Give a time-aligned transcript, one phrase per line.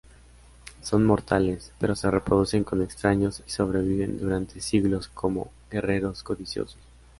[0.81, 6.79] Son mortales, pero se reproducen con extraños y sobreviven durante siglos como guerreros codiciosos.